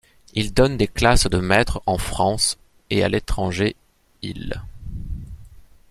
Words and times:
Il 0.33 0.51
donne 0.51 0.77
des 0.77 0.87
classes 0.87 1.27
de 1.27 1.37
maître 1.37 1.83
en 1.85 1.99
France 1.99 2.57
et 2.89 3.03
à 3.03 3.07
l'étranger 3.07 3.75
il. 4.23 4.59